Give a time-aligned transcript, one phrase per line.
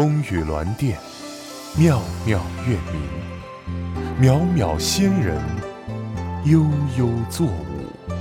[0.00, 0.96] 风雨鸾殿，
[1.76, 5.42] 妙妙月明，渺渺仙人，
[6.44, 6.64] 悠
[6.96, 8.12] 悠作舞。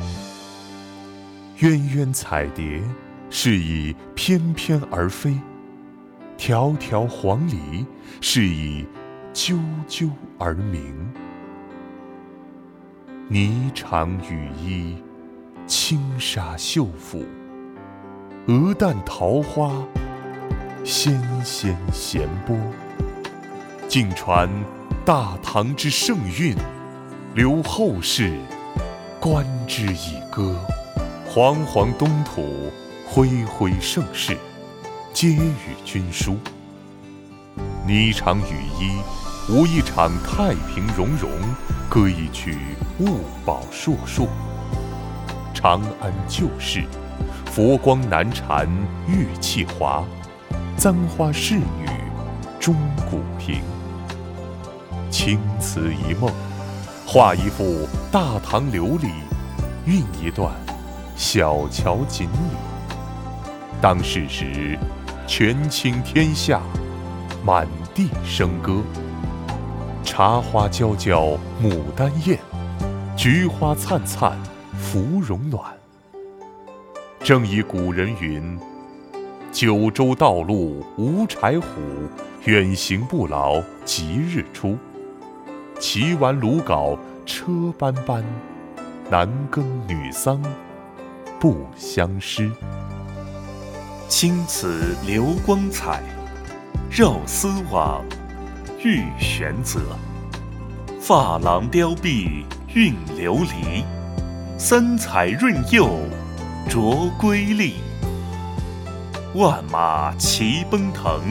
[1.59, 2.81] 渊渊彩蝶，
[3.29, 5.39] 是以翩翩而飞；
[6.35, 7.85] 条条黄鹂，
[8.21, 8.83] 是以
[9.31, 10.09] 啾啾
[10.39, 10.95] 而鸣。
[13.29, 14.97] 霓裳羽衣，
[15.67, 17.23] 轻纱绣服，
[18.47, 19.71] 鹅蛋桃花，
[20.87, 22.55] 纤纤弦波。
[23.89, 24.49] 尽传
[25.03, 26.55] 大唐之盛韵，
[27.35, 28.31] 留后世
[29.19, 30.55] 观之以歌。
[31.27, 32.71] 煌煌东土，
[33.05, 34.37] 恢恢盛世，
[35.11, 36.37] 皆与君书。
[37.85, 38.97] 霓裳羽衣，
[39.49, 41.29] 无一场太平融融，
[41.89, 42.57] 歌一曲
[42.99, 44.29] 物宝硕硕。
[45.53, 46.85] 长安旧事，
[47.45, 48.69] 佛光难缠
[49.05, 50.05] 玉砌华，
[50.77, 51.89] 簪花仕女
[52.59, 52.75] 钟
[53.09, 53.61] 鼓屏。
[55.09, 56.31] 青瓷一梦，
[57.03, 59.09] 画一幅大唐琉璃，
[59.85, 60.53] 韵一段。
[61.15, 62.55] 小桥锦里，
[63.81, 64.77] 当世时，
[65.25, 66.61] 权倾天下，
[67.43, 68.83] 满地笙歌。
[70.03, 72.37] 茶花娇娇，牡丹艳；
[73.17, 74.37] 菊花灿灿，
[74.77, 75.63] 芙蓉暖。
[77.23, 78.59] 正以古人云
[79.59, 81.65] ：“九州道路无柴虎，
[82.45, 84.77] 远行不劳即日出。
[85.79, 86.95] 骑完卢镐
[87.25, 88.23] 车斑斑，
[89.09, 90.39] 男耕女桑。”
[91.41, 92.51] 不相失。
[94.07, 96.03] 青瓷流光彩，
[96.91, 98.05] 绕丝网，
[98.83, 99.79] 玉玄泽。
[100.99, 102.45] 发廊凋碧
[102.75, 103.83] 韵流离，
[104.59, 105.97] 三彩润釉
[106.69, 107.73] 着瑰丽。
[109.37, 111.21] 万马齐奔腾，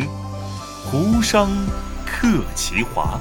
[0.84, 1.50] 胡商
[2.06, 3.18] 克其华。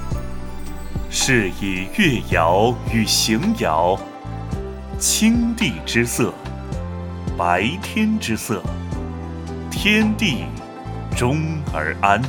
[1.09, 3.99] 是以乐窑与邢窑，
[4.99, 6.31] 青地之色。
[7.35, 8.61] 白天之色，
[9.71, 10.45] 天地
[11.17, 11.41] 终
[11.73, 12.21] 而安。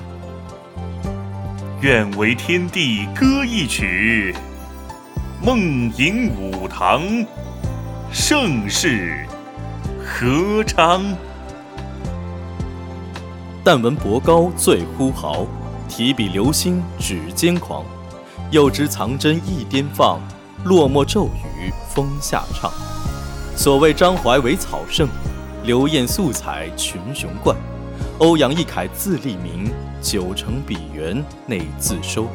[1.82, 4.34] 愿为天地歌一曲，
[5.42, 7.02] 梦萦武堂，
[8.10, 9.26] 盛世
[10.02, 11.14] 何昌。
[13.66, 15.44] 但闻伯高醉呼豪，
[15.88, 17.84] 提笔留心指尖狂。
[18.52, 20.20] 又知藏针一边放，
[20.62, 21.24] 落墨骤
[21.58, 22.70] 雨风下唱。
[23.56, 25.08] 所谓张怀为草圣，
[25.64, 27.56] 刘晏素彩群雄冠。
[28.20, 29.68] 欧阳一楷自立名，
[30.00, 32.28] 九成笔缘内自收。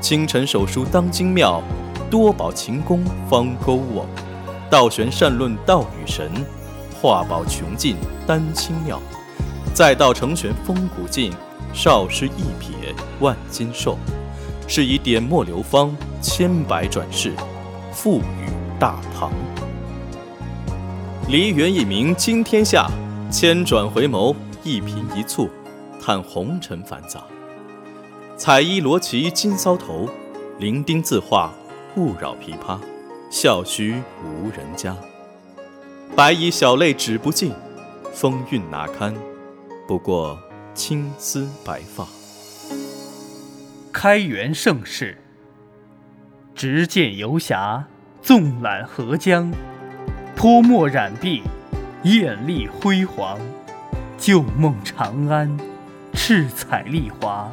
[0.00, 1.60] 清晨手书当精妙，
[2.08, 4.06] 多宝勤工方勾网。
[4.70, 6.30] 道玄善论道与神，
[7.02, 7.96] 画宝穷尽
[8.28, 9.02] 丹青妙。
[9.76, 11.30] 再到成玄风骨劲，
[11.74, 13.98] 少师一撇万金寿。
[14.66, 17.34] 是以点墨流芳，千百转世，
[17.92, 18.48] 赋予
[18.80, 19.30] 大唐。
[21.28, 22.90] 梨园一名惊天下，
[23.30, 25.46] 千转回眸，一颦一蹙，
[26.02, 27.22] 叹红尘繁杂。
[28.38, 30.08] 彩衣罗旗金搔头，
[30.58, 31.52] 伶仃字画
[31.96, 32.78] 勿扰琵琶，
[33.30, 34.96] 笑须无人家。
[36.16, 37.52] 白衣小泪止不尽，
[38.14, 39.14] 风韵哪堪？
[39.86, 40.36] 不过
[40.74, 42.06] 青丝白发。
[43.92, 45.16] 开元盛世，
[46.54, 47.84] 执剑游侠，
[48.20, 49.52] 纵览河江。
[50.34, 51.42] 泼墨染碧，
[52.02, 53.38] 艳丽辉煌；
[54.18, 55.56] 旧梦长安，
[56.12, 57.50] 赤彩丽华。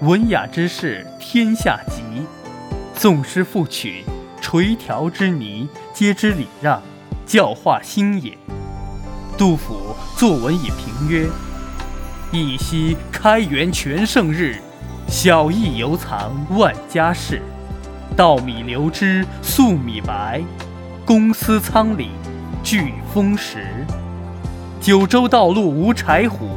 [0.00, 2.02] 文雅之士天下集，
[2.94, 4.02] 纵诗赋曲，
[4.40, 6.82] 垂髫之泥，皆知礼让，
[7.26, 8.36] 教化新也。
[9.40, 11.26] 杜甫作文以评曰
[12.30, 14.60] ：“一夕开元全盛日，
[15.08, 17.40] 小邑犹藏万家室。
[18.14, 20.42] 稻米流脂粟米白。”
[21.06, 22.08] 公司仓廪
[22.62, 23.86] 俱丰实，
[24.78, 26.50] 九州道路无柴虎，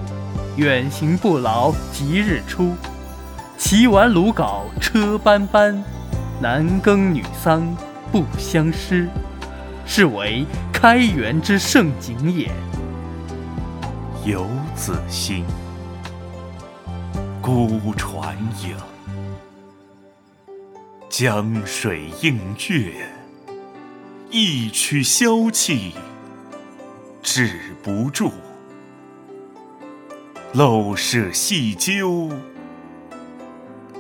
[0.57, 2.75] 远行不劳即日出。
[3.57, 5.81] 骑完卢镐车斑斑，
[6.41, 7.65] 男耕女桑
[8.11, 9.07] 不相失。
[9.85, 12.49] 是为开元之盛景也。
[14.25, 15.43] 游子心，
[17.41, 18.77] 孤船影，
[21.09, 22.39] 江水映
[22.69, 23.05] 月。
[24.31, 25.95] 一曲箫气
[27.21, 28.31] 止不住，
[30.53, 32.29] 陋舍细究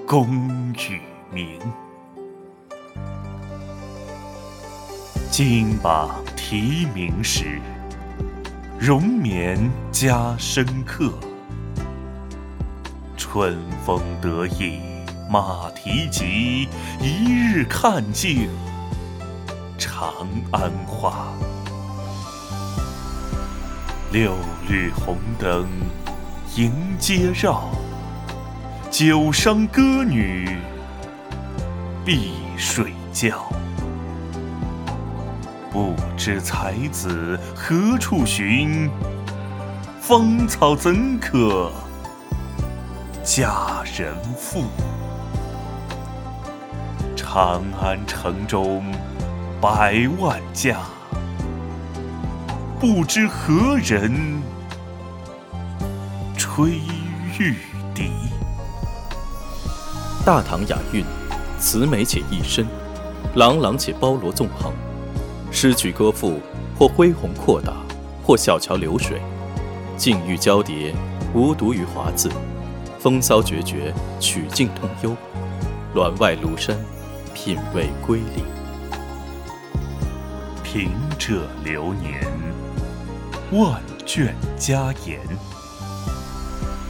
[0.07, 1.01] 功与
[1.33, 1.59] 名。
[5.29, 7.59] 金榜题名时，
[8.85, 9.57] 荣冕
[9.93, 11.13] 加深刻。
[13.15, 14.81] 春风得意
[15.31, 16.67] 马蹄疾，
[16.99, 18.49] 一日看尽
[19.77, 21.27] 长安花。
[24.11, 24.35] 六
[24.67, 25.65] 绿红灯
[26.57, 27.69] 迎街绕，
[28.91, 30.57] 九商歌女
[32.03, 33.49] 碧水教。
[35.73, 38.91] 不知才子何处寻？
[39.99, 41.71] 芳草怎可
[43.23, 44.65] 佳人妇？
[47.15, 48.83] 长安城中
[49.59, 50.77] 百万家，
[52.79, 54.13] 不知何人
[56.37, 56.73] 吹
[57.39, 57.57] 玉
[57.95, 58.11] 笛。
[60.23, 61.03] 大唐雅韵，
[61.57, 62.67] 词美且一深，
[63.33, 64.71] 朗朗且包罗纵横。
[65.55, 66.39] 诗曲歌赋，
[66.77, 67.73] 或恢宏阔大，
[68.23, 69.21] 或小桥流水，
[69.95, 70.93] 境遇交叠，
[71.31, 72.29] 无独于华字，
[72.99, 75.15] 风骚决绝，曲径通幽，
[75.93, 76.75] 峦外庐山，
[77.35, 78.43] 品味瑰丽。
[80.63, 80.89] 平
[81.19, 82.19] 者流年，
[83.51, 85.19] 万卷佳言。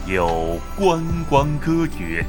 [0.08, 2.26] 有关关歌曰：“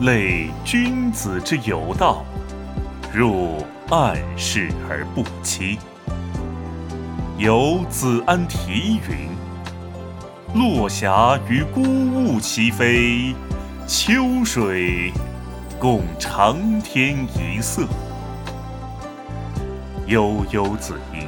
[0.00, 2.24] 类君子之有道，
[3.12, 5.76] 入。”暗室而不欺。
[7.36, 9.28] 有子安啼云
[10.54, 13.34] ：“落霞与孤鹜齐飞，
[13.88, 15.12] 秋水
[15.80, 17.84] 共长天一色。”
[20.06, 21.26] 悠悠子吟：“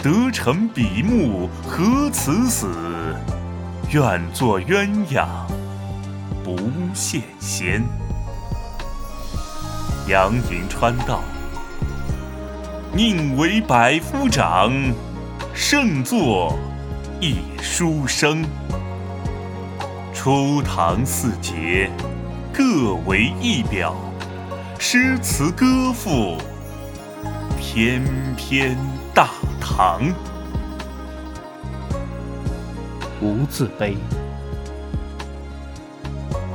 [0.00, 2.68] 得成比目何辞死？
[3.90, 5.26] 愿作鸳鸯
[6.44, 6.56] 不
[6.94, 7.82] 羡仙。”
[10.08, 11.22] 杨迎川道
[12.92, 14.72] ：“宁为百夫长，
[15.54, 16.58] 胜作
[17.20, 18.44] 一书生。
[20.12, 21.88] 初唐四杰，
[22.52, 23.94] 各为一表；
[24.76, 26.36] 诗词歌赋，
[27.60, 28.02] 翩
[28.36, 28.76] 翩
[29.14, 29.28] 大
[29.60, 30.02] 唐。”
[33.22, 33.96] 无字碑，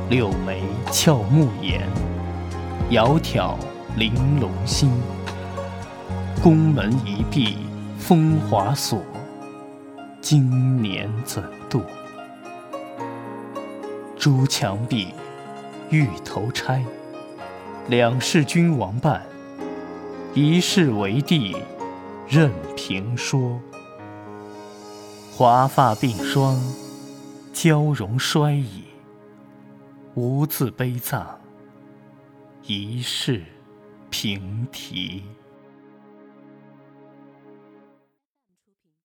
[0.10, 1.88] 柳眉俏目眼。
[2.89, 3.54] 窈窕
[3.98, 4.89] 玲珑心，
[6.42, 7.57] 宫门一闭
[8.00, 9.04] 风华锁，
[10.22, 11.81] 今年怎度？
[14.18, 15.10] 朱墙壁，
[15.89, 16.81] 玉头钗，
[17.89, 19.22] 两世君王伴，
[20.33, 21.57] 一世为帝
[22.25, 23.60] 任评说。
[25.33, 26.57] 华发鬓霜，
[27.51, 28.86] 娇容衰矣，
[30.16, 31.38] 无字碑葬。
[32.69, 33.46] 一世
[34.10, 35.24] 平提。